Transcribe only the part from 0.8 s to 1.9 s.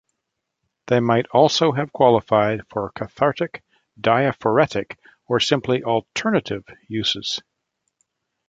They might also